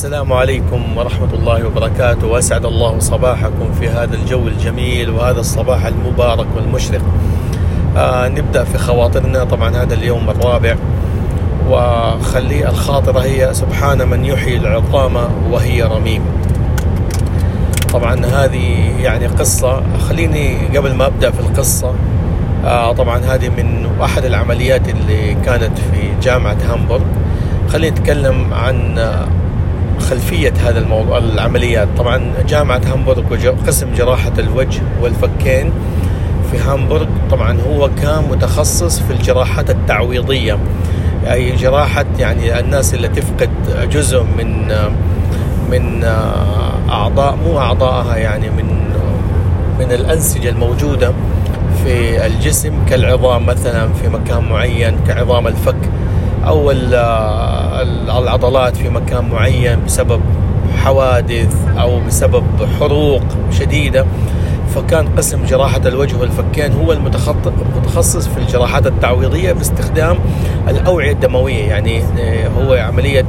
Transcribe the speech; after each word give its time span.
السلام 0.00 0.32
عليكم 0.32 0.96
ورحمة 0.96 1.28
الله 1.32 1.66
وبركاته 1.66 2.26
وأسعد 2.26 2.64
الله 2.64 2.98
صباحكم 2.98 3.72
في 3.80 3.88
هذا 3.88 4.14
الجو 4.14 4.48
الجميل 4.48 5.10
وهذا 5.10 5.40
الصباح 5.40 5.86
المبارك 5.86 6.46
والمشرق. 6.56 7.00
آه 7.96 8.28
نبدأ 8.28 8.64
في 8.64 8.78
خواطرنا 8.78 9.44
طبعا 9.44 9.76
هذا 9.76 9.94
اليوم 9.94 10.30
الرابع 10.30 10.76
وخلي 11.70 12.68
الخاطرة 12.68 13.20
هي 13.20 13.54
سبحان 13.54 14.08
من 14.08 14.24
يحيي 14.24 14.56
العظام 14.56 15.16
وهي 15.50 15.82
رميم. 15.82 16.22
طبعا 17.92 18.26
هذه 18.26 18.96
يعني 19.02 19.26
قصة 19.26 19.82
خليني 20.08 20.56
قبل 20.76 20.94
ما 20.94 21.06
أبدأ 21.06 21.30
في 21.30 21.40
القصة 21.40 21.94
آه 22.64 22.92
طبعا 22.92 23.18
هذه 23.18 23.48
من 23.48 23.88
أحد 24.02 24.24
العمليات 24.24 24.88
اللي 24.88 25.34
كانت 25.34 25.78
في 25.78 26.14
جامعة 26.22 26.56
هامبورغ. 26.72 27.04
خلينا 27.68 27.98
نتكلم 27.98 28.54
عن 28.54 28.98
خلفية 30.00 30.52
هذا 30.64 30.78
الموضوع 30.78 31.18
العمليات. 31.18 31.88
طبعا 31.96 32.32
جامعة 32.48 32.80
هامبورغ 32.92 33.22
قسم 33.66 33.94
جراحة 33.94 34.32
الوجه 34.38 34.82
والفكين 35.02 35.72
في 36.50 36.58
هامبورغ 36.58 37.06
طبعا 37.30 37.58
هو 37.60 37.90
كان 38.02 38.24
متخصص 38.30 39.00
في 39.00 39.12
الجراحات 39.12 39.70
التعويضية. 39.70 40.58
أي 41.30 41.56
جراحة 41.56 42.04
يعني 42.18 42.60
الناس 42.60 42.94
اللي 42.94 43.08
تفقد 43.08 43.50
جزء 43.92 44.22
من 44.22 44.68
من 45.70 46.04
أعضاء 46.90 47.36
مو 47.36 47.58
أعضائها 47.58 48.16
يعني 48.16 48.50
من 48.50 48.80
من 49.78 49.92
الأنسجة 49.92 50.48
الموجودة 50.48 51.12
في 51.84 52.26
الجسم 52.26 52.72
كالعظام 52.88 53.46
مثلا 53.46 53.88
في 53.92 54.08
مكان 54.08 54.44
معين 54.44 54.96
كعظام 55.06 55.46
الفك. 55.46 55.76
أو 56.46 56.70
العضلات 58.18 58.76
في 58.76 58.88
مكان 58.88 59.28
معين 59.28 59.84
بسبب 59.84 60.20
حوادث 60.84 61.56
أو 61.80 62.00
بسبب 62.00 62.44
حروق 62.80 63.22
شديدة 63.50 64.06
فكان 64.74 65.08
قسم 65.08 65.44
جراحة 65.44 65.80
الوجه 65.86 66.16
والفكين 66.16 66.72
هو 66.72 66.92
المتخصص 66.92 68.28
في 68.28 68.38
الجراحات 68.38 68.86
التعويضية 68.86 69.52
باستخدام 69.52 70.18
الأوعية 70.68 71.12
الدموية. 71.12 71.64
يعني 71.68 72.02
هو 72.58 72.72
عملية 72.74 73.24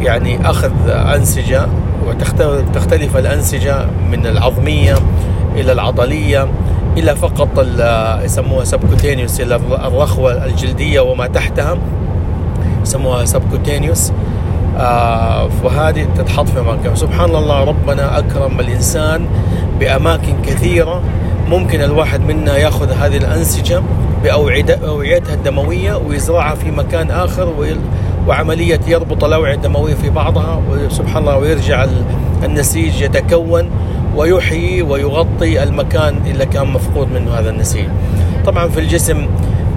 يعني 0.00 0.50
أخذ 0.50 0.72
أنسجة 0.88 1.66
وتختلف 2.06 3.16
الأنسجة 3.16 3.86
من 4.10 4.26
العظمية 4.26 4.94
إلى 5.56 5.72
العضلية 5.72 6.48
إلى 6.96 7.16
فقط 7.16 7.48
يسموها 8.24 8.64
سبكوتينيوس 8.64 9.40
الرخوة 9.40 10.44
الجلدية 10.44 11.00
وما 11.00 11.26
تحتها. 11.26 11.78
يسموها 12.82 13.24
سبكوتينيوس 13.24 14.12
آه 14.78 15.48
وهذه 15.64 16.06
تتحط 16.16 16.48
في 16.48 16.60
مكان. 16.60 16.96
سبحان 16.96 17.34
الله 17.36 17.64
ربنا 17.64 18.18
أكرم 18.18 18.60
الإنسان 18.60 19.26
بأماكن 19.80 20.42
كثيرة. 20.42 21.02
ممكن 21.48 21.82
الواحد 21.82 22.20
منا 22.20 22.56
يأخذ 22.56 22.92
هذه 22.92 23.16
الأنسجة 23.16 23.82
بأوعيتها 24.22 25.34
الدموية 25.34 25.94
ويزرعها 25.96 26.54
في 26.54 26.70
مكان 26.70 27.10
آخر 27.10 27.54
وعملية 28.26 28.80
يربط 28.86 29.24
الأوعية 29.24 29.54
الدموية 29.54 29.94
في 29.94 30.10
بعضها. 30.10 30.62
وسبحان 30.70 31.22
الله 31.22 31.36
ويرجع 31.36 31.86
النسيج 32.44 33.00
يتكون 33.00 33.70
ويحيي 34.16 34.82
ويغطي 34.82 35.62
المكان 35.62 36.20
اللي 36.26 36.46
كان 36.46 36.66
مفقود 36.66 37.12
منه 37.12 37.30
هذا 37.30 37.50
النسيج. 37.50 37.86
طبعا 38.46 38.68
في 38.68 38.80
الجسم 38.80 39.26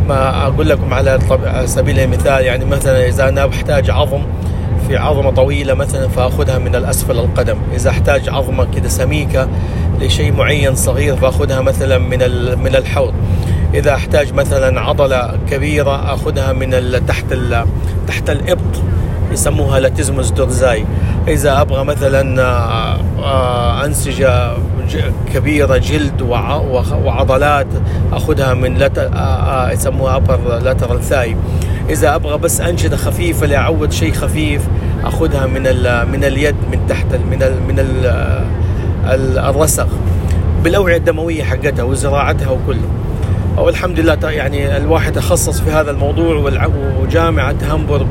ما 0.07 0.47
أقول 0.47 0.69
لكم 0.69 0.93
على 0.93 1.19
سبيل 1.65 1.99
المثال 1.99 2.45
يعني 2.45 2.65
مثلا 2.65 3.07
إذا 3.07 3.29
أنا 3.29 3.45
بحتاج 3.45 3.89
عظم 3.89 4.21
في 4.87 4.97
عظمة 4.97 5.31
طويلة 5.31 5.73
مثلا 5.73 6.07
فأخذها 6.07 6.57
من 6.57 6.75
الأسفل 6.75 7.19
القدم 7.19 7.57
إذا 7.75 7.89
أحتاج 7.89 8.29
عظمة 8.29 8.67
كده 8.75 8.89
سميكة 8.89 9.47
لشيء 10.01 10.33
معين 10.33 10.75
صغير 10.75 11.15
فأخذها 11.15 11.61
مثلا 11.61 11.97
من 11.97 12.19
من 12.63 12.75
الحوض. 12.75 13.13
إذا 13.73 13.93
أحتاج 13.93 14.33
مثلا 14.33 14.81
عضلة 14.81 15.39
كبيرة 15.49 16.13
أخذها 16.13 16.53
من 16.53 17.01
تحت 17.07 17.25
تحت 18.07 18.29
الإبط 18.29 18.81
يسموها 19.31 19.79
لاتيزموس 19.79 20.29
دورزاي. 20.29 20.85
إذا 21.27 21.61
أبغى 21.61 21.83
مثلا 21.83 22.21
أنسجة 23.85 24.51
كبيرة 25.33 25.77
جلد 25.77 26.21
وعضلات 27.05 27.67
أخذها 28.13 28.53
من 28.53 28.77
لت... 28.77 29.11
يسموها 29.73 30.15
ابر 30.15 30.59
لاترال 30.59 31.03
ثاي 31.03 31.35
إذا 31.89 32.15
أبغى 32.15 32.37
بس 32.37 32.61
انشده 32.61 32.97
خفيفة 32.97 33.45
لاعود 33.47 33.91
شيء 33.91 34.13
خفيف 34.13 34.61
أخذها 35.03 35.45
من 35.45 35.67
ال... 35.67 36.09
من 36.11 36.23
اليد 36.23 36.55
من 36.71 36.87
تحت. 36.89 37.05
من. 37.05 37.39
من 37.67 37.79
ال... 37.79 38.05
الرسغ 39.37 39.87
بالأوعية 40.63 40.97
الدموية 40.97 41.43
حقتها 41.43 41.83
وزراعتها 41.83 42.49
وكله 42.49 42.87
والحمد 43.57 43.99
لله 43.99 44.29
يعني 44.29 44.77
الواحد 44.77 45.13
تخصص 45.13 45.61
في 45.61 45.71
هذا 45.71 45.91
الموضوع 45.91 46.51
وجامعة 47.01 47.55
هامبورغ 47.61 48.05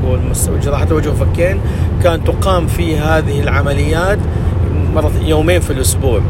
وجراحة 0.49 0.83
الوجه 0.83 1.09
والفكين 1.09 1.59
كان 2.03 2.23
تقام 2.23 2.67
في 2.67 2.97
هذه 2.97 3.39
العمليات 3.41 4.19
مرة 4.93 5.11
يومين 5.25 5.61
في 5.61 5.73
الأسبوع. 5.73 6.21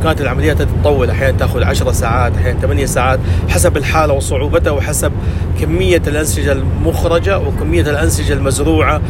وكانت 0.00 0.20
العمليات 0.20 0.62
تتطول 0.62 1.10
أحيانا 1.10 1.38
تأخذ 1.38 1.62
10 1.62 1.92
ساعات 1.92 2.36
أحيانا 2.36 2.60
8 2.60 2.86
ساعات 2.86 3.18
حسب 3.48 3.76
الحالة 3.76 4.14
وصعوبتها 4.14 4.70
وحسب 4.70 5.12
كمية 5.60 6.02
الأنسجة 6.06 6.52
المخرجة 6.52 7.38
وكمية 7.38 7.82
الأنسجة 7.82 8.32
المزروعة 8.32 9.00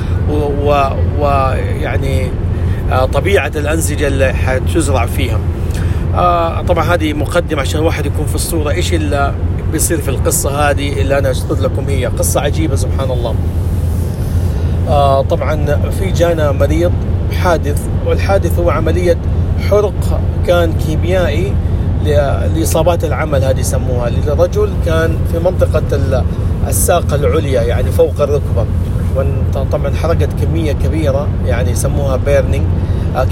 ويعني 1.20 2.26
طبيعة 3.12 3.52
الأنسجة 3.56 4.06
اللي 4.06 4.32
حتزرع 4.32 5.06
فيها. 5.06 5.38
آه 6.14 6.62
طبعا 6.62 6.84
هذه 6.94 7.12
مقدمة 7.12 7.60
عشان 7.60 7.80
الواحد 7.80 8.06
يكون 8.06 8.26
في 8.26 8.34
الصورة. 8.34 8.70
إيش 8.70 8.94
اللي 8.94 9.34
بيصير 9.72 10.00
في 10.00 10.08
القصة 10.08 10.70
هذه 10.70 11.00
اللي 11.00 11.18
أنا 11.18 11.30
أسرد 11.30 11.60
لكم 11.60 11.84
هي؟ 11.88 12.06
قصة 12.06 12.40
عجيبة 12.40 12.76
سبحان 12.76 13.10
الله. 13.10 13.34
آه 14.88 15.22
طبعا 15.22 15.80
في 15.90 16.10
جانا 16.10 16.52
مريض 16.52 16.92
حادث 17.42 17.80
والحادث 18.06 18.58
هو 18.58 18.70
عملية 18.70 19.18
حرق 19.70 20.20
كان 20.46 20.72
كيميائي 20.72 21.52
لإصابات 22.56 23.04
العمل 23.04 23.44
هذه 23.44 23.60
يسموها. 23.60 24.10
لرجل 24.10 24.70
كان 24.86 25.18
في 25.32 25.38
منطقة 25.38 25.82
الساق 26.68 27.14
العليا 27.14 27.62
يعني 27.62 27.90
فوق 27.90 28.20
الركبة. 28.20 28.66
طبعا 29.72 29.94
حرقت 29.94 30.28
كمية 30.42 30.72
كبيرة 30.72 31.28
يعني 31.46 31.70
يسموها 31.70 32.16
burning 32.16 32.64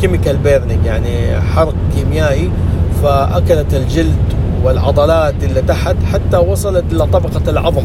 chemical 0.01 0.37
burning 0.37 0.85
يعني 0.87 1.41
حرق 1.41 1.75
كيميائي 1.97 2.51
فأكلت 3.03 3.75
الجلد 3.75 4.17
والعضلات 4.65 5.35
اللي 5.43 5.63
تحت 5.63 5.97
حتى 6.13 6.37
وصلت 6.37 6.85
إلى 6.93 7.07
طبقة 7.07 7.51
العظم. 7.51 7.83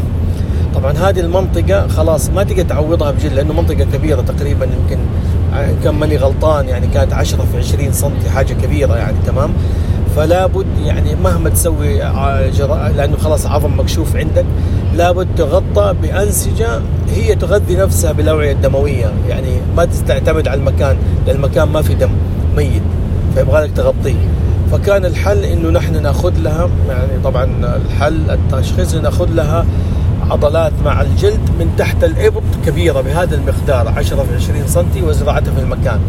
طبعا 0.74 0.92
هذه 0.92 1.20
المنطقة 1.20 1.86
خلاص 1.88 2.30
ما 2.30 2.42
تقدر 2.44 2.62
تعوضها 2.62 3.10
بجلد 3.10 3.32
لأنه 3.32 3.52
منطقة 3.52 3.84
كبيرة 3.94 4.20
تقريبا 4.20 4.64
يمكن 4.64 4.98
كان 5.84 5.94
ماني 5.94 6.16
غلطان 6.16 6.68
يعني 6.68 6.86
كانت 6.86 7.12
10 7.12 7.44
في 7.44 7.58
20 7.58 7.92
سم 7.92 8.10
حاجة 8.34 8.52
كبيرة 8.52 8.96
يعني 8.96 9.16
تمام؟ 9.26 9.50
فلا 10.16 10.46
بد 10.46 10.66
يعني 10.84 11.14
مهما 11.14 11.50
تسوي 11.50 11.98
جراء 12.50 12.92
لأنه 12.96 13.16
خلاص 13.16 13.46
عظم 13.46 13.80
مكشوف 13.80 14.16
عندك. 14.16 14.44
لابد 14.96 15.28
تغطى 15.36 15.94
بأنسجة 16.02 16.80
هي 17.08 17.34
تغذي 17.34 17.76
نفسها 17.76 18.12
بالأوعية 18.12 18.52
الدموية 18.52 19.12
يعني 19.28 19.60
ما 19.76 19.88
تعتمد 20.06 20.48
على 20.48 20.60
المكان 20.60 20.96
لأن 21.26 21.36
المكان 21.36 21.68
ما 21.68 21.82
في 21.82 21.94
دم 21.94 22.10
ميت 22.56 22.82
فيبغى 23.34 23.64
لك 23.64 23.70
تغطيه. 23.76 24.28
فكان 24.72 25.04
الحل 25.04 25.44
إنه 25.44 25.70
نحن 25.70 26.02
نأخذ 26.02 26.32
لها 26.38 26.68
يعني 26.88 27.22
طبعا 27.24 27.76
الحل 27.86 28.30
التشخيص 28.30 28.94
نأخذ 28.94 29.28
لها 29.30 29.66
عضلات 30.30 30.72
مع 30.84 31.02
الجلد 31.02 31.50
من 31.58 31.74
تحت 31.78 32.04
الإبط 32.04 32.42
كبيرة 32.66 33.00
بهذا 33.00 33.34
المقدار 33.34 33.88
10 33.96 34.22
في 34.22 34.34
20 34.34 34.66
سم 34.66 34.86
وزراعتها 35.08 35.54
في 35.54 35.60
المكان. 35.60 36.00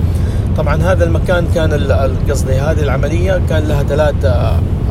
طبعا 0.58 0.76
هذا 0.76 1.03
المكان 1.03 1.47
كان 1.56 1.73
قصدي 2.29 2.53
هذه 2.53 2.84
العملية 2.84 3.41
كان 3.50 3.64
لها 3.64 3.84
ثلاث 3.84 4.16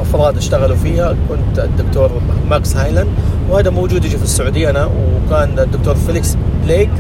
أفراد 0.01 0.37
اشتغلوا 0.37 0.77
فيها. 0.77 1.17
كنت 1.29 1.59
الدكتور 1.59 2.11
ماكس 2.51 2.77
هايلاند 2.77 3.09
وهذا 3.51 3.71
موجود 3.71 4.05
يجي 4.05 4.17
في 4.17 4.25
السعودية 4.25 4.71
أنا 4.71 4.85
وكان 4.85 5.59
الدكتور 5.59 5.95
فيليكس 5.95 6.37
بليك 6.65 6.91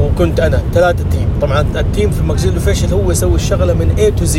وكنت 0.00 0.40
أنا 0.40 0.62
ثلاثة 0.74 1.04
team 1.10 1.28
طبعا 1.40 1.60
ال 1.60 1.70
team 1.70 2.10
في 2.10 2.22
maxillofacial 2.22 2.92
هو 2.92 3.10
يسوي 3.10 3.34
الشغلة 3.34 3.74
من 3.74 3.94
A 3.96 4.18
to 4.18 4.26
Z. 4.26 4.38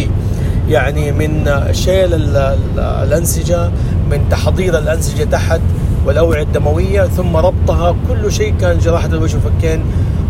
يعني 0.69 1.11
من 1.11 1.51
شيل 1.71 2.37
الأنسجة 2.77 3.69
من 4.11 4.29
تحضير 4.29 4.77
الأنسجة 4.77 5.23
تحت 5.23 5.61
والأوعية 6.05 6.43
الدموية 6.43 7.03
ثم 7.03 7.37
ربطها. 7.37 7.95
كل 8.07 8.31
شيء 8.31 8.53
كان 8.61 8.77
جراحة 8.79 9.07
الوجه 9.07 9.35
والفكين 9.35 9.83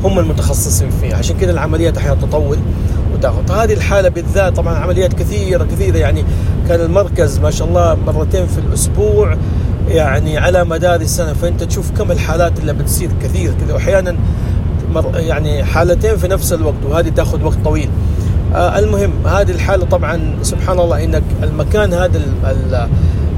هم 0.03 0.19
المتخصصين 0.19 0.89
فيه 0.89 1.15
عشان 1.15 1.37
كذا 1.37 1.51
العمليات 1.51 1.97
أحيانا 1.97 2.21
تطول 2.21 2.57
وتاخذ. 3.13 3.51
هذه 3.51 3.73
الحالة 3.73 4.09
بالذات 4.09 4.55
طبعا 4.55 4.75
عمليات 4.75 5.13
كثيرة 5.13 5.63
كثيرة. 5.63 5.97
يعني 5.97 6.25
كان 6.69 6.81
المركز 6.81 7.39
ما 7.39 7.51
شاء 7.51 7.67
الله 7.67 7.97
مرتين 8.07 8.47
في 8.47 8.57
الأسبوع. 8.57 9.37
يعني 9.87 10.37
على 10.37 10.63
مدار 10.63 11.01
السنة. 11.01 11.33
فأنت 11.33 11.63
تشوف 11.63 11.91
كم 11.91 12.11
الحالات 12.11 12.59
اللي 12.59 12.73
بتصير 12.73 13.09
كثير 13.23 13.53
كذا. 13.53 13.73
وأحيانا 13.73 14.15
يعني 15.13 15.63
حالتين 15.63 16.17
في 16.17 16.27
نفس 16.27 16.53
الوقت 16.53 16.85
وهذه 16.89 17.09
تاخذ 17.09 17.43
وقت 17.43 17.57
طويل. 17.63 17.89
آه 18.55 18.79
المهم 18.79 19.11
هذه 19.27 19.51
الحالة 19.51 19.85
طبعا 19.85 20.35
سبحان 20.41 20.79
الله 20.79 21.03
إنك 21.03 21.23
المكان 21.43 21.93
هذا 21.93 22.21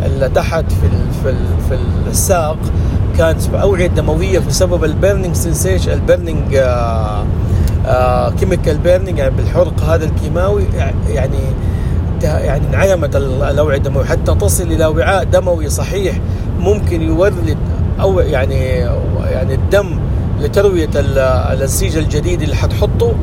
اللي 0.06 0.30
تحت 0.36 0.66
في 0.72 0.90
في 1.24 1.36
في 1.70 1.78
الساق 2.10 2.58
كانت 3.18 3.50
اوعية 3.54 3.88
دموية 3.88 4.40
بسبب 4.40 4.84
ال 4.84 4.90
burning 4.90 5.36
sensation 5.36 5.92
ال 5.92 6.01
burning 6.01 6.62
chemical 8.40 8.78
burning 8.78 9.18
يعني 9.18 9.36
بالحرق 9.36 9.82
هذا 9.84 10.06
الكيماوي 10.06 10.64
يعني 11.10 11.40
يعني 12.24 12.68
انعدمت 12.68 13.16
الاوعيه 13.16 13.78
الدمويه 13.78 14.06
حتى 14.06 14.36
تصل 14.36 14.64
إلى 14.64 14.86
وعاء 14.86 15.24
دموي 15.24 15.70
صحيح 15.70 16.20
ممكن 16.60 17.02
يولد 17.02 17.58
أو 18.02 18.20
يعني 18.20 18.56
يعني 19.32 19.54
الدم 19.54 20.00
لتروية 20.42 20.90
النسيج 20.96 21.98
الجديد 21.98 22.42
اللي 22.42 22.56
حتحطه 22.56 23.14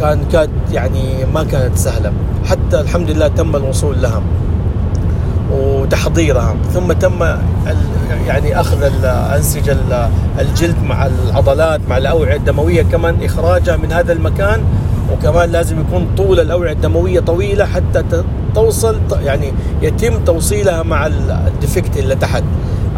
كان 0.00 0.24
كانت 0.32 0.50
يعني 0.72 1.24
ما 1.34 1.44
كانت 1.44 1.76
سهلة. 1.76 2.12
حتى 2.44 2.80
الحمد 2.80 3.10
لله 3.10 3.28
تم 3.28 3.56
الوصول 3.56 4.02
لها 4.02 4.22
وتحضيرها. 5.52 6.56
ثم 6.74 6.92
تم 6.92 7.24
يعني 8.26 8.60
أخذ 8.60 9.04
أنسجة 9.36 9.76
الجلد 10.40 10.76
مع 10.84 11.06
العضلات 11.06 11.80
مع 11.88 11.96
الاوعيه 11.96 12.36
الدموية 12.36 12.82
كمان 12.82 13.16
إخراجها 13.22 13.76
من 13.76 13.92
هذا 13.92 14.12
المكان 14.12 14.60
وكمان 15.12 15.50
لازم 15.50 15.80
يكون 15.80 16.08
طول 16.16 16.40
الأوعية 16.40 16.72
الدموية 16.72 17.20
طويلة 17.20 17.64
حتى 17.64 18.02
توصل 18.54 18.96
يعني 19.22 19.52
يتم 19.82 20.24
توصيلها 20.24 20.82
مع 20.82 21.06
الديفكت 21.06 21.96
اللي 21.96 22.14
تحت 22.14 22.42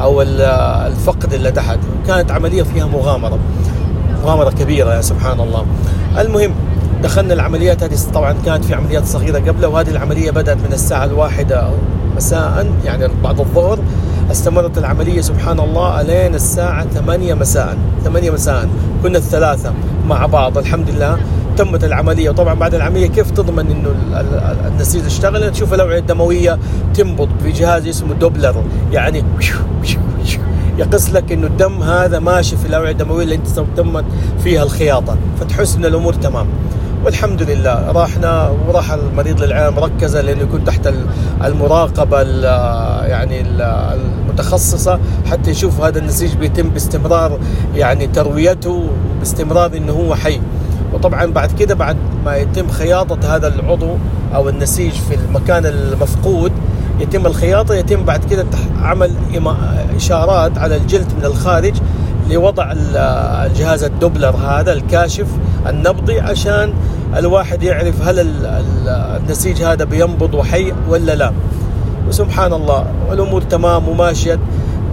أو 0.01 0.23
الفقد 0.23 1.33
اللي 1.35 1.51
تحت. 1.51 1.79
كانت 2.07 2.31
عملية 2.31 2.63
فيها 2.63 2.87
مغامرة. 2.87 3.39
مغامرة 4.25 4.51
كبيرة 4.51 4.95
يا 4.95 5.01
سبحان 5.01 5.41
الله. 5.41 5.67
المهم 6.19 6.55
دخلنا 7.03 7.35
العمليات. 7.35 7.83
هذه 7.83 7.97
طبعا 8.15 8.35
كانت 8.47 8.65
في 8.65 8.75
عمليات 8.75 9.07
صغيرة 9.07 9.39
قبلها 9.39 9.69
وهذه 9.69 9.91
العملية 9.91 10.31
بدأت 10.31 10.57
من 10.57 10.73
الساعة 10.73 11.05
الواحدة 11.05 11.71
مساء 12.17 12.67
يعني 12.85 13.09
بعد 13.25 13.41
الظهر. 13.41 13.79
استمرت 14.31 14.79
العملية 14.79 15.21
سبحان 15.21 15.61
الله 15.61 16.01
ألين 16.01 16.35
الساعة 16.35 16.85
8 16.85 17.35
مساء. 17.35 17.77
8 18.05 18.31
مساء. 18.31 18.69
كنا 19.03 19.19
الثلاثة 19.19 19.73
مع 20.07 20.27
بعض. 20.27 20.59
الحمد 20.59 20.91
لله. 20.91 21.19
تمت 21.57 21.85
العملية. 21.85 22.31
وطبعا 22.31 22.55
بعد 22.55 22.75
العملية 22.75 23.07
كيف 23.07 23.31
تضمن 23.31 23.71
إنه 23.71 23.95
النسيج 24.67 25.05
اشتغل؟ 25.05 25.53
تشوف 25.53 25.75
الاوعيه 25.75 25.99
الدمويه 25.99 26.59
تنبض 26.95 27.29
بجهاز 27.45 27.87
اسمه 27.87 28.15
دوبلر. 28.15 28.65
يعني 28.93 29.25
يقص 30.79 31.11
لك 31.11 31.33
إنه 31.33 31.47
الدم 31.47 31.83
هذا 31.83 32.19
ماشي 32.19 32.57
في 32.57 32.67
الأوعية 32.67 32.91
الدموية 32.93 33.25
اللي 33.25 33.35
أنت 33.35 33.47
تمت 33.77 34.05
فيها 34.45 34.63
الخياطة 34.63 35.17
فتحس 35.41 35.77
ان 35.77 35.85
الأمور 35.85 36.13
تمام. 36.13 36.47
والحمد 37.05 37.43
لله 37.43 37.93
راحنا 37.93 38.53
وراح 38.69 38.93
المريض 38.93 39.43
للعنايه 39.43 39.71
مركزه 39.71 40.21
لأنه 40.21 40.41
يكون 40.43 40.65
تحت 40.65 40.93
المراقبة 41.45 42.23
يعني 43.07 43.41
المتخصصة 43.41 44.99
حتى 45.31 45.51
يشوف 45.51 45.81
هذا 45.81 45.99
النسيج 45.99 46.35
بيتم 46.35 46.69
باستمرار 46.69 47.39
يعني 47.75 48.07
ترويته 48.07 48.89
باستمرار 49.19 49.77
إنه 49.77 49.93
هو 49.93 50.15
حي. 50.15 50.41
وطبعا 50.95 51.27
بعد 51.27 51.53
كده 51.53 51.75
بعد 51.75 51.97
ما 52.25 52.37
يتم 52.37 52.69
خياطة 52.69 53.37
هذا 53.37 53.49
العضو 53.49 53.97
أو 54.35 54.49
النسيج 54.49 54.93
في 54.93 55.15
المكان 55.15 55.67
المفقود 55.67 56.53
يتم 57.01 57.27
الخياطة 57.27 57.75
يتم 57.75 58.05
بعد 58.05 58.25
كده 58.25 58.47
عمل 58.83 59.13
إشارات 59.97 60.59
على 60.59 60.77
الجلد 60.77 61.13
من 61.19 61.25
الخارج 61.25 61.75
لوضع 62.31 62.73
الجهاز 63.47 63.85
الدوبلر 63.85 64.37
هذا 64.37 64.73
الكاشف 64.73 65.27
النبضي 65.69 66.21
عشان 66.21 66.73
الواحد 67.17 67.63
يعرف 67.63 68.09
هل 68.09 68.27
النسيج 69.21 69.63
هذا 69.63 69.85
بينبض 69.85 70.35
وحي 70.35 70.73
ولا 70.89 71.15
لا. 71.15 71.33
وسبحان 72.09 72.53
الله 72.53 72.87
والامور 73.09 73.43
تمام 73.43 73.89
وماشية. 73.89 74.39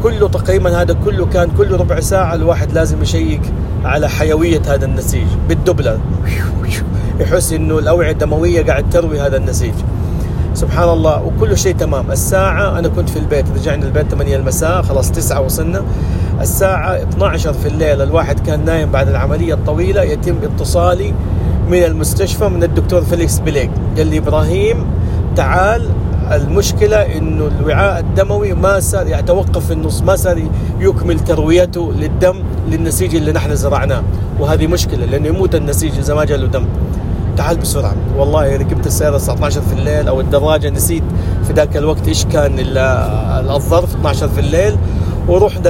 كله 0.03 0.27
تقريبا 0.27 0.81
هذا 0.81 0.93
كله 1.05 1.25
كان 1.25 1.49
كل 1.57 1.71
ربع 1.71 1.99
ساعة 1.99 2.33
الواحد 2.35 2.71
لازم 2.71 3.01
يشيك. 3.01 3.41
على 3.85 4.09
حيوية 4.09 4.61
هذا 4.67 4.85
النسيج 4.85 5.27
بالدبلة. 5.49 5.99
يحس 7.19 7.53
إنه 7.53 7.79
الأوعية 7.79 8.11
الدموية 8.11 8.65
قاعد 8.65 8.89
تروي 8.89 9.19
هذا 9.21 9.37
النسيج. 9.37 9.73
سبحان 10.53 10.89
الله 10.89 11.23
وكل 11.23 11.57
شيء 11.57 11.75
تمام. 11.75 12.11
الساعة 12.11 12.79
أنا 12.79 12.87
كنت 12.87 13.09
في 13.09 13.19
البيت 13.19 13.45
رجعنا 13.55 13.85
البيت 13.85 14.07
8 14.11 14.35
المساء 14.35 14.81
خلاص 14.81 15.11
9 15.11 15.41
وصلنا. 15.41 15.81
الساعة 16.41 17.01
12 17.01 17.53
في 17.53 17.67
الليل 17.67 18.01
الواحد 18.01 18.39
كان 18.39 18.65
نايم 18.65 18.91
بعد 18.91 19.07
العملية 19.07 19.53
الطويلة 19.53 20.01
يتم 20.01 20.35
اتصالي 20.43 21.13
من 21.69 21.83
المستشفى 21.83 22.47
من 22.49 22.63
الدكتور 22.63 23.01
فيليكس 23.01 23.39
بليك. 23.39 23.71
قال 23.97 24.07
لي 24.07 24.17
إبراهيم 24.17 24.85
تعال 25.35 25.89
المشكلة 26.31 27.17
إنه 27.17 27.49
الوعاء 27.59 27.99
الدموي 27.99 28.53
ما 28.53 28.79
صار 28.79 29.07
يعني 29.07 29.23
توقف 29.23 29.65
في 29.65 29.73
النص 29.73 30.01
ما 30.01 30.15
صار 30.15 30.43
يكمل 30.79 31.19
ترويته 31.19 31.93
للدم 31.93 32.35
للنسيج 32.71 33.15
اللي 33.15 33.31
نحن 33.31 33.55
زرعناه. 33.55 34.03
وهذه 34.39 34.67
مشكلة 34.67 35.05
لأنه 35.05 35.27
يموت 35.27 35.55
النسيج 35.55 35.97
إذا 35.97 36.13
ما 36.13 36.25
جاء 36.25 36.37
له 36.37 36.47
دم. 36.47 36.65
تعال 37.37 37.57
بسرعة. 37.57 37.95
والله 38.17 38.57
ركبت 38.57 38.87
السيارة 38.87 39.15
الساعة 39.15 39.35
12 39.35 39.61
في 39.61 39.73
الليل 39.73 40.07
أو 40.07 40.21
الدراجة 40.21 40.69
نسيت 40.69 41.03
في 41.47 41.53
ذاك 41.53 41.77
الوقت 41.77 42.07
إيش 42.07 42.25
كان 42.25 42.55
الظرف 43.49 43.95
12 43.95 44.29
في 44.29 44.39
الليل. 44.39 44.77
ورحنا 45.27 45.69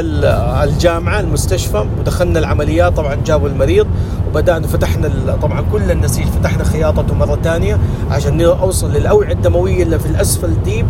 الجامعة 0.64 1.20
المستشفى 1.20 1.86
ودخلنا 2.00 2.40
العمليات. 2.40 2.98
طبعا 2.98 3.18
جابوا 3.26 3.50
المريض. 3.50 3.88
وبدأنا 4.30 4.68
فتحنا 4.68 5.10
طبعا 5.42 5.62
كل 5.72 5.92
النسيج 5.92 6.26
فتحنا 6.28 6.64
خياطته 6.64 7.16
مرة 7.16 7.40
ثانية 7.44 7.80
عشان 8.12 8.42
أوصل 8.42 8.92
للأوعية 8.92 9.34
الدموية 9.34 9.84
اللي 9.84 10.00
في 10.00 10.06
الأسفل 10.06 10.64
deep 10.66 10.86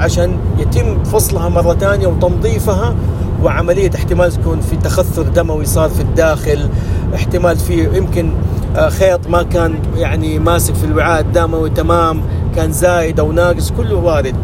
عشان 0.00 0.36
يتم 0.58 1.04
فصلها 1.04 1.48
مرة 1.48 1.74
ثانية 1.74 2.06
وتنظيفها 2.06 2.94
وعملية 3.42 3.90
احتمال 3.94 4.32
تكون 4.32 4.60
في 4.60 4.76
تخثر 4.76 5.22
دموي 5.22 5.64
صار 5.64 5.88
في 5.88 6.00
الداخل 6.00 6.68
احتمال 7.14 7.56
في 7.56 7.96
يمكن 7.96 8.32
آه، 8.76 8.88
خيط 8.88 9.28
ما 9.28 9.42
كان 9.42 9.74
يعني 9.96 10.38
ماسك 10.38 10.74
في 10.74 10.84
الوعاء 10.84 11.20
الدموي 11.20 11.70
تمام 11.70 12.22
كان 12.56 12.72
زايد 12.72 13.20
أو 13.20 13.32
ناقص 13.32 13.70
كله 13.70 13.96
وارد. 13.96 14.34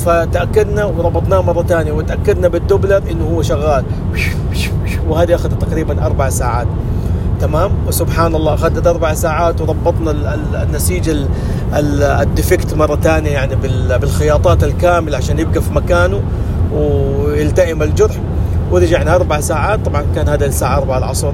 فتأكدنا 0.00 0.84
وربطناه 0.84 1.40
مرة 1.40 1.62
ثانية 1.62 1.92
وتأكدنا 1.92 2.48
بالدوبلر 2.48 3.02
إنه 3.10 3.24
هو 3.24 3.42
شغال. 3.42 3.84
وهذه 5.08 5.34
أخذت 5.34 5.64
تقريبا 5.64 6.06
أربع 6.06 6.28
ساعات. 6.28 6.66
تمام؟ 7.42 7.70
وسبحان 7.86 8.34
الله 8.34 8.54
أخذت 8.54 8.86
أربع 8.86 9.14
ساعات 9.14 9.60
وربطنا 9.60 10.34
النسيج 10.62 11.16
الديفكت 11.74 12.74
مرة 12.74 12.96
ثانية 12.96 13.30
يعني 13.30 13.56
بالخياطات 13.98 14.64
الكاملة 14.64 15.16
عشان 15.16 15.38
يبقى 15.38 15.62
في 15.62 15.72
مكانه 15.74 16.20
ويلتئم 16.74 17.82
الجرح. 17.82 18.14
ورجعنا 18.70 19.14
أربع 19.14 19.40
ساعات 19.40 19.86
طبعا 19.86 20.04
كان 20.14 20.28
هذا 20.28 20.46
الساعة 20.46 20.78
4 20.78 20.98
العصر 20.98 21.32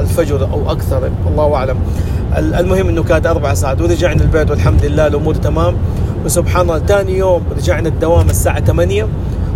الفجر 0.00 0.48
أو 0.52 0.70
أكثر 0.72 1.10
الله 1.26 1.54
أعلم. 1.54 1.76
المهم 2.36 2.88
إنه 2.88 3.02
كانت 3.02 3.26
أربع 3.26 3.54
ساعات. 3.54 3.80
ورجعنا 3.80 4.22
البيت 4.22 4.50
والحمد 4.50 4.84
لله 4.84 5.06
الأمور 5.06 5.34
تمام. 5.34 5.74
وسبحان 6.24 6.62
الله 6.62 6.78
ثاني 6.78 7.18
يوم 7.18 7.42
رجعنا 7.56 7.88
الدوام 7.88 8.30
الساعة 8.30 8.60
8 8.60 9.06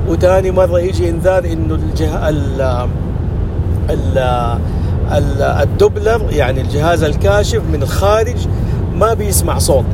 وثاني 0.08 0.50
مرة 0.50 0.80
يجي 0.80 1.10
إنذار 1.10 1.44
إنه 1.44 1.74
الجه... 1.74 2.28
ال... 2.28 2.60
ال... 3.90 4.18
ال... 5.12 5.42
الدوبلر 5.42 6.26
يعني 6.30 6.60
الجهاز 6.60 7.02
الكاشف 7.02 7.62
من 7.72 7.82
الخارج 7.82 8.36
ما 8.94 9.14
بيسمع 9.14 9.58
صوت. 9.58 9.84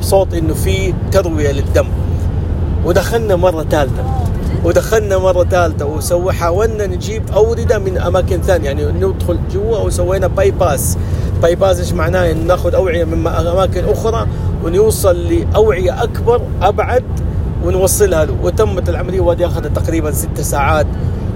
صوت 0.00 0.34
إنه 0.34 0.54
في 0.54 0.94
تروية 1.12 1.52
للدم. 1.52 1.86
ودخلنا 2.84 3.36
مرة 3.36 3.62
ثالثة. 3.62 4.04
ودخلنا 4.64 5.18
مرة 5.18 5.44
ثالثة 5.44 5.86
وسوي 5.86 6.32
حاولنا 6.32 6.86
نجيب 6.86 7.22
أوردة 7.30 7.78
من 7.78 7.98
أماكن 7.98 8.42
ثانية. 8.42 8.64
يعني 8.66 8.84
ندخل 8.84 9.38
جوا 9.52 9.78
وسوينا 9.78 10.26
bypass 10.26 10.98
bypass 11.42 11.80
إيش 11.80 11.92
معناه؟ 11.92 12.30
ان 12.30 12.46
ناخذ 12.46 12.74
أوعية 12.74 13.04
من 13.04 13.26
أماكن 13.26 13.84
أخرى 13.84 14.26
ونوصل 14.64 15.16
لأوعية 15.16 16.02
أكبر 16.02 16.40
أبعد 16.62 17.04
ونوصلها 17.64 18.24
له. 18.24 18.36
وتمت 18.42 18.88
العملية 18.88 19.20
وهذه 19.20 19.46
أخذت 19.46 19.76
تقريبا 19.76 20.12
ست 20.12 20.40
ساعات 20.40 20.86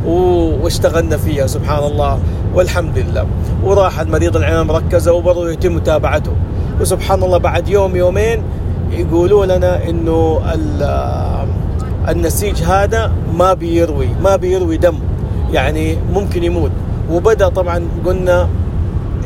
واشتغلنا 0.06 1.16
فيها 1.16 1.47
سبحان 1.47 1.85
الله. 1.85 2.18
والحمد 2.54 2.99
لله. 2.99 3.26
وراح 3.64 4.00
المريض 4.00 4.37
العناية 4.37 4.62
مركزة 4.62 5.12
وبرضه 5.12 5.50
يتم 5.50 5.75
متابعته. 5.75 6.33
وسبحان 6.80 7.23
الله 7.23 7.38
بعد 7.38 7.69
يوم 7.69 7.97
يومين 7.97 8.42
يقولوا 8.90 9.47
لنا 9.47 9.88
إنه 9.88 10.40
النسيج 12.09 12.62
هذا 12.62 13.12
ما 13.35 13.54
بيروي 13.54 14.09
ما 14.23 14.37
بيروي 14.37 14.76
دم. 14.76 14.99
يعني 15.52 15.99
ممكن 16.14 16.45
يموت. 16.45 16.71
وبدأ 17.11 17.49
طبعا 17.49 17.88
قلنا 18.07 18.49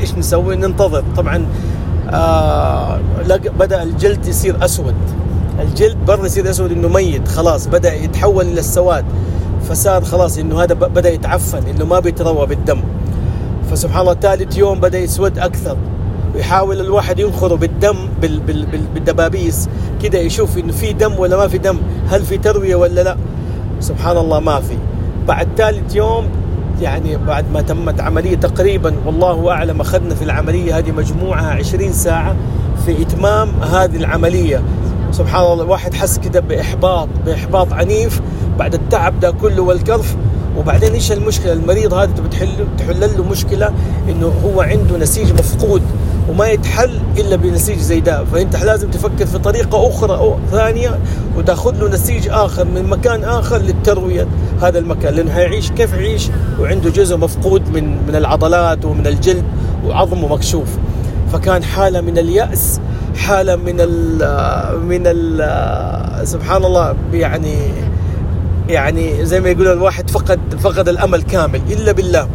إيش 0.01 0.15
نسوي؟ 0.15 0.57
ننتظر. 0.57 1.05
طبعا 1.17 1.47
آه 2.11 2.99
بدأ 3.59 3.83
الجلد 3.83 4.27
يصير 4.27 4.65
أسود. 4.65 4.95
الجلد 5.61 5.97
برا 6.07 6.27
يصير 6.27 6.51
أسود 6.51 6.73
إنه 6.73 6.89
ميت 6.89 7.29
خلاص 7.29 7.67
بدأ 7.67 7.95
يتحول 7.95 8.47
إلى 8.47 8.61
السواد. 8.61 9.05
فصار 9.69 10.05
خلاص 10.05 10.39
إنه 10.39 10.63
هذا 10.63 10.75
بدأ 10.75 11.11
يتعفن 11.11 11.63
إنه 11.67 11.85
ما 11.85 12.01
بيتروى 12.01 12.47
بالدم. 12.47 12.81
فسبحان 13.71 14.01
الله 14.01 14.15
ثالث 14.15 14.59
يوم 14.59 14.81
بدأ 14.81 14.99
يسود 14.99 15.39
أكثر. 15.39 15.77
ويحاول 16.35 16.81
الواحد 16.81 17.21
ينخره 17.21 17.55
بالدم 17.55 17.97
بال 18.23 18.41
بال 18.41 18.67
بال 18.67 18.81
بالدبابيس. 18.95 19.69
كده 20.03 20.19
يشوف 20.19 20.59
انه 20.59 20.73
في 20.73 20.93
دم 20.93 21.19
ولا 21.19 21.37
ما 21.37 21.49
في 21.49 21.59
دم. 21.59 21.79
هل 22.09 22.23
في 22.23 22.39
تروية 22.39 22.75
ولا 22.75 23.01
لا؟ 23.01 23.17
سبحان 23.81 24.17
الله 24.17 24.41
ما 24.41 24.61
في. 24.61 24.77
بعد 25.29 25.49
ثالث 25.57 25.97
يوم 25.97 26.25
يعني 26.81 27.17
بعد 27.17 27.45
ما 27.53 27.63
تمت 27.63 28.01
عملية 28.01 28.37
تقريبا 28.37 28.95
والله 29.07 29.51
أعلم 29.51 29.81
أخذنا 29.81 30.15
في 30.15 30.23
العملية 30.25 30.79
هذه 30.79 30.91
مجموعة 30.91 31.43
20 31.43 31.93
ساعة 31.93 32.37
في 32.87 33.03
إتمام 33.03 33.49
هذه 33.63 33.97
العملية. 33.97 34.63
سبحان 35.13 35.43
الله 35.43 35.65
الواحد 35.65 35.95
حس 35.95 36.19
كده 36.19 36.41
بإحباط 36.41 37.09
بإحباط 37.27 37.73
عنيف. 37.73 38.21
بعد 38.59 38.75
التعب 38.75 39.21
ده 39.21 39.31
كله 39.31 39.63
والكرف 39.63 40.17
وبعدين 40.59 40.93
إيش 40.93 41.13
المشكلة؟ 41.13 41.53
المريض 41.53 41.95
هذا 41.95 42.13
بتحل 42.29 42.49
تحل 42.79 43.01
له 43.01 43.25
مشكلة 43.25 43.73
إنه 44.09 44.33
هو 44.45 44.61
عنده 44.61 44.97
نسيج 44.99 45.33
مفقود 45.33 45.83
وما 46.29 46.49
يتحل 46.49 47.01
إلا 47.19 47.37
بنسيج 47.37 47.79
زي 47.79 48.01
ده. 48.01 48.25
فأنت 48.25 48.57
لازم 48.57 48.91
تفكر 48.91 49.27
في 49.27 49.39
طريقة 49.39 49.89
أخرى 49.89 50.17
أو 50.17 50.37
ثانية 50.51 50.99
وتأخذ 51.37 51.75
له 51.77 51.89
نسيج 51.89 52.29
آخر 52.29 52.65
من 52.65 52.85
مكان 52.91 53.25
آخر 53.25 53.59
للتروية 53.59 54.27
هذا 54.63 54.79
المكان 54.79 55.15
لأنه 55.15 55.31
هيعيش 55.31 55.71
كيف 55.71 55.93
يعيش 55.95 56.29
وعنده 56.61 56.91
جزء 56.91 57.17
مفقود 57.17 57.63
من 57.69 58.07
من 58.09 58.17
العضلات 58.17 58.85
ومن 58.85 59.07
الجلد 59.07 59.45
وعظمه 59.87 60.29
مكشوف 60.29 60.69
فكان 61.33 61.65
حالة 61.65 62.01
من 62.01 62.19
اليأس 62.19 62.81
حالة 63.17 63.57
من 63.57 63.77
ال 63.79 64.19
من 64.89 65.03
ال 65.07 66.29
سبحان 66.29 66.65
الله 66.65 66.95
يعني 67.13 67.57
يعني 68.69 69.25
زي 69.25 69.41
ما 69.41 69.49
يقولوا 69.49 69.73
الواحد 69.73 70.11
فقد 70.11 70.41
فقد 70.61 70.89
الأمل 70.89 71.23
كامل 71.23 71.61
إلا 71.71 71.93
بالله. 71.93 72.29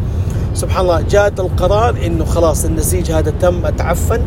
سبحان 0.54 0.82
الله 0.82 1.04
جاءت 1.10 1.40
القرار 1.40 1.96
إنه 2.06 2.24
خلاص 2.24 2.64
النسيج 2.64 3.12
هذا 3.12 3.32
تم 3.40 3.66
أتعفن 3.66 4.20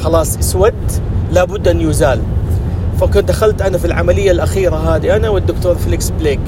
خلاص 0.00 0.36
اسود 0.36 0.74
لابد 1.32 1.68
أن 1.68 1.80
يزال. 1.80 2.20
فكنت 3.00 3.28
دخلت 3.28 3.62
أنا 3.62 3.78
في 3.78 3.84
العملية 3.84 4.30
الأخيرة 4.30 4.76
هذه 4.76 5.16
أنا 5.16 5.28
والدكتور 5.28 5.74
فليكس 5.74 6.10
بليك. 6.10 6.40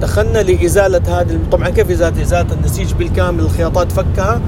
دخلنا 0.00 0.38
لإزالة 0.38 1.20
هذه 1.20 1.38
طبعا 1.52 1.68
كيف 1.68 1.90
إزالة؟ 1.90 2.22
إزالة 2.22 2.54
النسيج 2.54 2.92
بالكامل 2.92 3.40
الخياطات 3.40 3.92
فكها. 3.92 4.40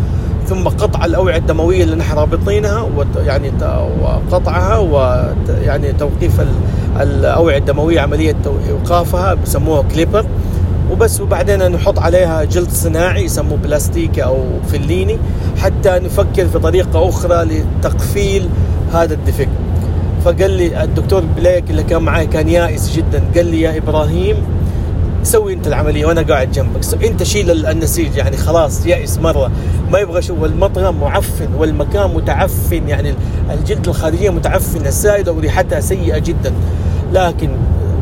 ثم 0.49 0.69
قطع 0.69 1.05
الأوعية 1.05 1.37
الدموية 1.37 1.85
اللي 1.85 1.97
نحن 1.97 2.17
رابطينها 2.17 2.89
يعني 3.27 3.53
وقطعها 4.03 4.79
ويعني 4.79 5.93
توقيف 5.93 6.41
الأوعية 7.01 7.59
الدموية 7.59 8.01
عملية 8.01 8.37
ايقافها 8.69 9.35
بسموها 9.35 9.83
clipper. 9.83 10.27
وبس 10.93 11.21
وبعدين 11.21 11.73
نحط 11.73 11.99
عليها 11.99 12.45
جلد 12.45 12.71
صناعي 12.71 13.25
يسموه 13.25 13.59
بلاستيكي 13.59 14.25
أو 14.25 14.45
فليني 14.69 15.19
حتى 15.59 15.91
نفكر 15.91 16.47
في 16.47 16.59
طريقة 16.59 17.09
أخرى 17.09 17.45
لتقفيل 17.45 18.49
هذا 18.93 19.15
الدفق. 19.15 19.49
فقال 20.25 20.51
لي 20.51 20.85
الدكتور 20.85 21.23
بليك 21.37 21.71
اللي 21.71 21.83
كان 21.83 22.03
معي 22.03 22.27
كان 22.27 22.49
يائس 22.49 22.97
جدا. 22.97 23.23
قال 23.37 23.47
لي 23.47 23.61
يا 23.61 23.79
إبراهيم 23.79 24.37
سوي 25.25 25.53
أنت 25.53 25.67
العملية 25.67 26.07
وأنا 26.07 26.23
قاعد 26.23 26.53
جنبك. 26.53 27.05
أنت 27.05 27.23
شيل 27.23 27.67
النسيج 27.67 28.17
يعني 28.17 28.37
خلاص 28.37 28.87
يائس 28.87 29.19
مرة. 29.19 29.51
ما 29.93 29.99
يبغى 29.99 30.23
شو 30.23 30.35
والمطعم 30.43 31.01
معفن 31.01 31.55
والمكان 31.59 32.15
متعفن 32.15 32.89
يعني 32.89 33.15
الجلد 33.51 33.89
الخارجية 33.89 34.31
متعفنة 34.31 34.89
السائدة 34.89 35.33
وريحتها 35.33 35.81
سيئة 35.81 36.19
جدا. 36.19 36.53
لكن 37.13 37.51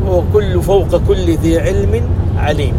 وكل 0.07 0.61
فوق 0.61 0.97
كل 1.07 1.37
ذي 1.37 1.59
علم 1.59 2.01
عليم. 2.37 2.73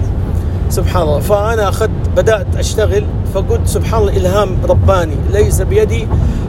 سبحان 0.70 1.02
الله. 1.02 1.20
فأنا 1.20 1.68
أخذت 1.68 1.90
بدأت 2.16 2.46
أشتغل 2.56 3.04
فقلت 3.34 3.66
سبحان 3.68 4.00
الله 4.00 4.16
إلهام 4.16 4.56
رباني 4.68 5.14
ليس 5.32 5.62
بيدي 5.62 6.08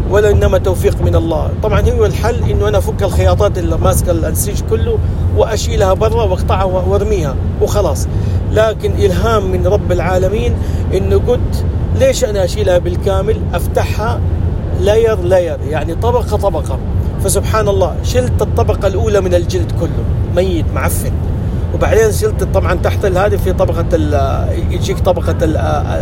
ولا 0.10 0.32
إنما 0.32 0.58
توفيق 0.58 1.02
من 1.02 1.16
الله. 1.16 1.50
طبعا 1.64 1.82
هو 1.90 2.06
الحل 2.06 2.52
إنه 2.52 2.68
أنا 2.68 2.78
أفك 2.78 3.04
الخياطات 3.04 3.58
اللي 3.58 3.78
ماسكة 3.78 4.12
الأنسيج 4.12 4.62
كله 4.70 4.98
وأشيلها 5.38 5.94
برا 5.94 6.24
وأقطعها 6.24 6.64
وأرميها 6.64 7.36
وخلاص. 7.62 8.08
لكن 8.52 8.92
إلهام 8.92 9.52
من 9.52 9.68
رب 9.68 9.92
العالمين 9.92 10.54
إنه 10.94 11.22
قلت 11.28 11.66
ليش 12.00 12.26
أنا 12.26 12.46
أشيلها 12.46 12.78
بالكامل؟ 12.78 13.38
أفتحها 13.54 14.20
لاير 14.82 15.22
لاير 15.22 15.58
يعني 15.70 15.96
طبقة 15.96 16.38
طبقة. 16.38 16.80
فسبحان 17.24 17.68
الله 17.68 17.96
شلت 18.04 18.42
الطبقة 18.42 18.88
الأولى 18.88 19.22
من 19.22 19.34
الجلد 19.34 19.72
كله. 19.80 20.04
ميت 20.36 20.66
معفن. 20.76 21.12
وبعدين 21.74 22.12
شلت 22.12 22.44
طبعا 22.44 22.74
تحت 22.74 23.06
هذه 23.06 23.36
في 23.36 23.54
طبقة 23.54 23.98
يجيك 24.72 25.00
طبقة 25.00 25.38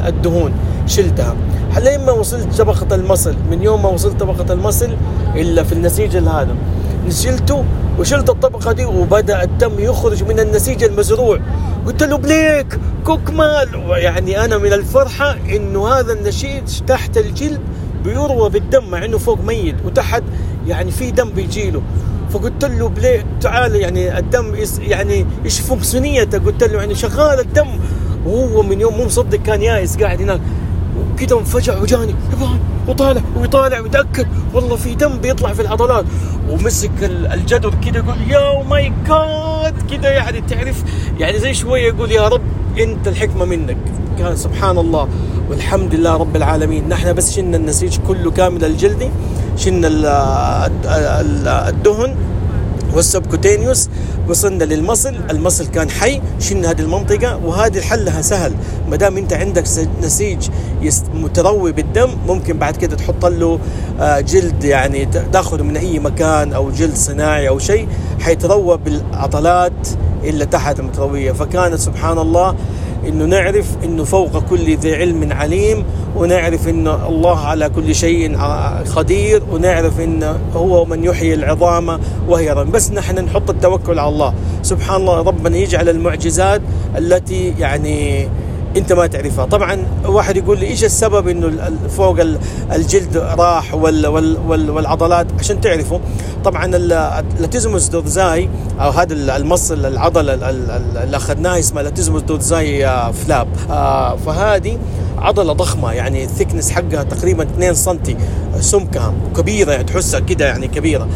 الدهون. 0.08 0.52
شلتها. 0.88 1.36
لين 1.78 2.06
ما 2.06 2.12
وصلت 2.12 2.56
طبقة 2.58 2.96
المصل 2.96 3.36
من 3.52 3.64
يوم 3.64 3.84
ما 3.84 3.90
وصلت 3.90 4.20
طبقة 4.20 4.54
المصل 4.54 4.90
إلا 5.36 5.64
في 5.64 5.74
النسيج 5.74 6.18
هذا 6.18 6.56
شلته 7.10 7.66
وشلت 8.00 8.30
الطبقة 8.30 8.72
دي 8.72 8.86
وبدأ 8.86 9.44
الدم 9.44 9.72
يخرج 9.80 10.24
من 10.24 10.40
النسيج 10.40 10.84
المزروع. 10.84 11.40
قلت 11.86 12.04
له 12.04 12.18
بليك 12.18 12.80
guck 13.06 13.30
mal. 13.30 13.68
يعني 13.90 14.46
أنا 14.46 14.58
من 14.58 14.74
الفرحة 14.74 15.38
إنه 15.56 15.88
هذا 15.88 16.14
النسيج 16.14 16.80
تحت 16.88 17.18
الجلد 17.18 17.62
بيروى 18.04 18.50
بالدم 18.50 18.90
مع 18.92 19.06
إنه 19.06 19.18
فوق 19.18 19.40
ميت 19.42 19.76
وتحت 19.86 20.24
يعني 20.68 20.92
في 20.92 21.12
دم 21.12 21.30
بيجيله. 21.30 21.82
فقلت 22.34 22.66
له 22.66 22.90
بليك 22.90 23.26
تعال 23.42 23.76
يعني 23.76 24.18
الدم 24.18 24.56
يعني 24.80 25.26
إيش 25.46 25.60
funktioniert 25.60 26.38
قلت 26.38 26.64
له 26.64 26.80
يعني 26.80 26.96
شغال 26.96 27.40
الدم. 27.40 27.68
وهو 28.26 28.64
من 28.64 28.82
يوم 28.82 28.98
مو 28.98 29.06
مصدق 29.06 29.38
كان 29.38 29.62
يايس 29.62 29.98
قاعد 29.98 30.22
هناك. 30.22 30.40
كده 31.20 31.40
انفجع 31.40 31.82
وجاني. 31.82 32.16
وطالع 32.88 33.22
ويطالع 33.36 33.80
ويتأكد. 33.80 34.28
والله 34.54 34.76
في 34.76 34.96
دم 34.96 35.18
بيطلع 35.18 35.54
في 35.54 35.62
العضلات. 35.62 36.06
ومسك 36.50 36.92
الجدر 37.04 37.74
كده 37.86 38.00
يقول 38.00 38.18
يا 38.30 38.64
my 38.64 38.94
God. 39.08 39.92
كده 39.92 40.10
يعني 40.10 40.42
تعرف 40.42 40.84
يعني 41.20 41.40
زي 41.40 41.54
شوية 41.54 41.88
يقول 41.88 42.12
يا 42.12 42.28
رب 42.28 42.42
أنت 42.80 43.08
الحكمة 43.08 43.46
منك. 43.46 43.78
كان 44.20 44.36
سبحان 44.36 44.78
الله 44.78 45.08
والحمد 45.50 45.96
لله 45.96 46.18
رب 46.18 46.36
العالمين. 46.36 46.90
نحن 46.90 47.14
بس 47.14 47.36
شلنا 47.36 47.58
النسيج 47.58 47.98
كله 48.08 48.32
كامل 48.32 48.66
الجلدي 48.66 49.10
شلنا 49.58 49.88
الدهن 51.70 52.16
والسبكوتينيوس 52.94 53.90
وصلنا 54.30 54.64
للمصل. 54.64 55.16
المصل 55.30 55.68
كان 55.68 55.90
حي. 55.90 56.22
شلنا 56.40 56.72
هذه 56.72 56.82
المنطقة؟ 56.82 57.46
وهذه 57.46 57.82
حلها 57.82 58.22
سهل. 58.22 58.54
ما 58.90 58.96
دام 58.96 59.18
أنت 59.18 59.34
عندك 59.34 59.64
نسيج 60.04 60.50
متروي 61.14 61.72
بالدم 61.72 62.10
ممكن 62.28 62.58
بعد 62.58 62.78
كده 62.78 62.96
تحط 62.96 63.26
له 63.26 63.60
آه، 64.00 64.20
جلد 64.20 64.64
يعني 64.64 65.06
تاخذه 65.06 65.64
من 65.64 65.78
أي 65.78 66.00
مكان 66.00 66.54
أو 66.54 66.72
جلد 66.72 66.96
صناعي 66.96 67.50
أو 67.50 67.60
شيء 67.60 67.88
حيتروى 68.20 68.78
بالعضلات 68.78 69.88
اللي 70.24 70.46
تحت 70.46 70.80
المتروية. 70.80 71.32
فكانت 71.32 71.80
سبحان 71.80 72.18
الله 72.18 72.56
إنه 73.08 73.26
نعرف 73.26 73.68
إنه 73.84 74.04
فوق 74.04 74.40
كل 74.40 74.78
ذي 74.78 74.96
علم 74.96 75.34
عليم 75.34 75.84
ونعرف 76.16 76.68
إن 76.68 76.88
الله 76.88 77.40
على 77.40 77.70
كل 77.70 77.96
شيء 77.96 78.38
قدير 78.96 79.44
ونعرف 79.52 80.00
إن 80.00 80.38
هو 80.56 80.86
من 80.86 81.04
يحيي 81.04 81.34
العظام 81.34 82.00
وهي 82.28 82.52
رم 82.52 82.72
بس 82.72 82.92
نحن 82.92 83.26
نحط 83.26 83.50
التوكل 83.50 84.00
على 84.00 84.10
الله. 84.10 84.34
سبحان 84.62 85.02
الله 85.02 85.22
ربنا 85.22 85.58
يجعل 85.58 85.90
المعجزات 85.90 86.62
التي 86.98 87.54
يعني 87.60 88.28
أنت 88.78 88.94
ما 88.94 89.08
تعرفها. 89.08 89.46
طبعا 89.46 89.86
واحد 90.06 90.38
يقول 90.38 90.60
لي 90.60 90.68
إيش 90.68 90.84
السبب 90.84 91.28
إنه 91.28 91.72
فوق 91.90 92.18
الجلد 92.74 93.18
راح 93.18 93.74
وال 93.74 94.08
وال 94.08 94.38
وال 94.48 94.70
والعضلات؟ 94.70 95.28
عشان 95.40 95.62
تعرفوا 95.62 96.00
طبعا 96.46 96.76
اللاتيزموس 96.76 97.88
دورزاي 97.88 98.50
أو 98.80 98.90
هذا 98.90 99.14
المصل 99.38 99.86
العضله 99.86 100.34
اللي 101.04 101.18
أخذناه 101.18 101.60
اسمها 101.60 101.84
لاتيزموس 101.84 102.22
دورزاي 102.22 102.88
آه، 102.88 103.12
فلاب. 103.12 103.48
آه، 103.70 104.16
فهذه 104.16 104.78
عضلة 105.18 105.54
ضخمة 105.54 105.92
يعني 105.92 106.24
الثكنس 106.24 106.72
حقها 106.72 107.04
تقريبا 107.04 107.44
2 107.44 107.74
سم 107.74 107.98
سمكها 108.60 109.14
كبيرة 109.38 109.72
يعني 109.72 109.84
تحسها 109.84 110.20
كده 110.20 110.46
يعني 110.46 110.68
كبيرة. 110.68 111.08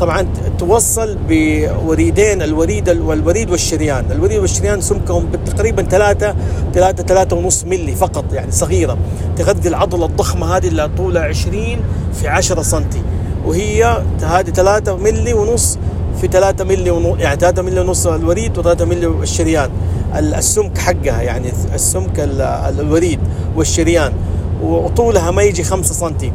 طبعا 0.00 0.26
توصل 0.58 1.18
بوريدين 1.28 2.42
الوريد 2.42 2.88
والوريد 2.88 3.50
والشريان. 3.50 4.04
الوريد 4.12 4.38
والشريان 4.38 4.80
سمكهم 4.80 5.28
تقريبا 5.46 5.82
ثلاثة 5.82 6.34
ثلاثة 6.74 7.02
ثلاثة 7.02 7.36
ونص 7.36 7.64
ملي 7.64 7.94
فقط 7.94 8.24
يعني 8.32 8.52
صغيرة. 8.52 8.98
تغذي 9.36 9.68
العضلة 9.68 10.06
الضخمة 10.06 10.56
هذه 10.56 10.68
اللي 10.68 10.90
طولها 10.96 11.22
20 11.22 11.76
في 12.20 12.28
10 12.28 12.62
سنتي. 12.62 13.02
وهي 13.46 14.02
هذه 14.22 14.50
3 14.50 14.96
ملي 14.96 15.32
ونص 15.32 15.78
في 16.20 16.28
3 16.28 16.64
ملي 16.64 16.90
ونص 16.90 17.20
يعني 17.20 17.40
3 17.40 17.62
ملي 17.62 17.80
ونص 17.80 18.06
الوريد 18.06 18.62
و3 18.62 18.82
ملي 18.82 19.06
الشريان. 19.06 19.70
السمك 20.14 20.78
حقها 20.78 21.22
يعني 21.22 21.52
السمك 21.74 22.20
الوريد 22.78 23.20
والشريان. 23.56 24.12
وطولها 24.62 25.30
ما 25.30 25.42
يجي 25.42 25.64
5 25.64 25.94
سنتي. 25.94 26.32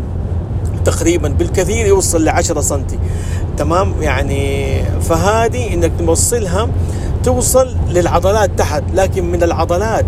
تقريبا 0.86 1.30
بالكثير 1.30 1.86
يوصل 1.86 2.26
ل 2.26 2.30
10 2.30 2.62
سم 2.62 2.84
تمام؟ 3.60 3.94
يعني 4.02 4.84
فهذه 5.02 5.74
إنك 5.74 5.92
توصلها 6.00 6.70
توصل 7.24 7.68
للعضلات 7.90 8.52
تحت 8.58 8.84
لكن 8.94 9.32
من 9.32 9.44
العضلات 9.44 10.06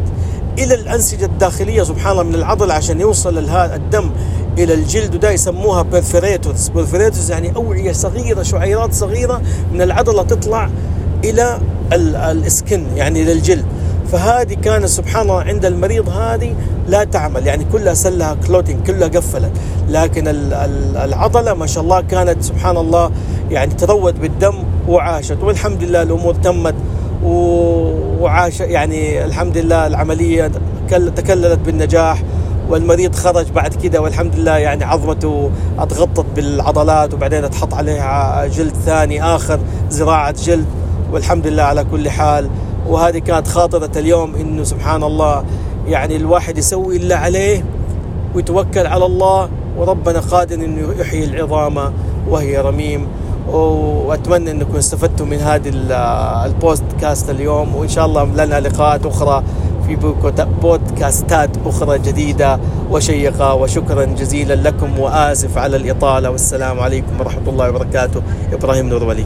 إلى 0.59 0.73
الأنسجة 0.75 1.25
الداخلية 1.25 1.83
سبحان 1.83 2.11
الله 2.11 2.23
من 2.23 2.35
العضله 2.35 2.73
عشان 2.73 3.01
يوصل 3.01 3.37
الدم 3.55 4.11
إلى 4.57 4.73
الجلد 4.73 5.15
وده 5.15 5.31
يسموها 5.31 5.81
perforators 5.81 6.67
perforators 6.69 7.31
يعني 7.31 7.55
أوعية 7.55 7.91
صغيرة 7.91 8.43
شعيرات 8.43 8.93
صغيرة 8.93 9.41
من 9.73 9.81
العضلة 9.81 10.23
تطلع 10.23 10.69
إلى 11.23 11.59
السكن 11.93 12.85
يعني 12.95 13.23
إلى 13.23 13.31
الجلد. 13.31 13.65
فهذه 14.11 14.53
كانت 14.53 14.85
سبحان 14.85 15.21
الله 15.21 15.41
عند 15.41 15.65
المريض 15.65 16.09
هذه 16.09 16.55
لا 16.87 17.03
تعمل 17.03 17.47
يعني 17.47 17.65
كلها 17.71 17.93
سلها 17.93 18.37
كلوتين 18.47 18.83
كلها 18.83 19.07
قفلت. 19.07 19.51
لكن 19.89 20.23
العضلة 20.95 21.53
ما 21.53 21.65
شاء 21.65 21.83
الله 21.83 22.01
كانت 22.01 22.43
سبحان 22.43 22.77
الله 22.77 23.11
يعني 23.51 23.73
تروت 23.73 24.13
بالدم 24.13 24.53
وعاشت 24.87 25.37
والحمد 25.43 25.83
لله 25.83 26.01
الأمور 26.01 26.33
تمت 26.33 26.75
وعاش 27.23 28.59
يعني 28.59 29.25
الحمد 29.25 29.57
لله 29.57 29.87
العملية 29.87 30.51
تكللت 30.89 31.59
بالنجاح 31.65 32.23
والمريض 32.69 33.15
خرج 33.15 33.51
بعد 33.51 33.73
كده 33.73 34.01
والحمد 34.01 34.35
لله 34.35 34.57
يعني 34.57 34.83
عظمته 34.83 35.51
أتغطت 35.79 36.25
بالعضلات 36.35 37.13
وبعدين 37.13 37.43
اتحط 37.43 37.73
عليها 37.73 38.47
جلد 38.47 38.73
ثاني 38.85 39.23
آخر 39.23 39.59
زراعة 39.89 40.35
جلد 40.43 40.65
والحمد 41.11 41.47
لله 41.47 41.63
على 41.63 41.83
كل 41.83 42.09
حال. 42.09 42.49
وهذه 42.87 43.17
كانت 43.17 43.47
خاطرة 43.47 43.91
اليوم 43.95 44.35
إنه 44.35 44.63
سبحان 44.63 45.03
الله 45.03 45.43
يعني 45.87 46.15
الواحد 46.15 46.57
يسوي 46.57 46.97
اللي 46.97 47.13
عليه 47.13 47.63
ويتوكل 48.35 48.87
على 48.87 49.05
الله 49.05 49.49
وربنا 49.77 50.19
قادر 50.19 50.55
إنه 50.55 50.93
يحيي 50.99 51.23
العظام 51.23 51.93
وهي 52.29 52.57
رميم. 52.57 53.07
وأتمنى 53.47 54.51
أنكم 54.51 54.75
استفدتم 54.75 55.29
من 55.29 55.37
هذه 55.37 55.71
البودكاست 56.45 57.29
اليوم 57.29 57.75
وإن 57.75 57.87
شاء 57.87 58.05
الله 58.05 58.23
لنا 58.23 58.59
لقاءات 58.59 59.05
أخرى 59.05 59.43
في 59.87 59.95
بودكاستات 60.61 61.49
أخرى 61.65 61.99
جديدة 61.99 62.59
وشيقة. 62.91 63.53
وشكرا 63.53 64.05
جزيلا 64.05 64.53
لكم 64.53 64.99
وآسف 64.99 65.57
على 65.57 65.77
الإطالة. 65.77 66.29
والسلام 66.29 66.79
عليكم 66.79 67.19
ورحمة 67.19 67.49
الله 67.49 67.69
وبركاته. 67.69 68.21
إبراهيم 68.53 68.89
نور 68.89 69.03
ولي. 69.03 69.25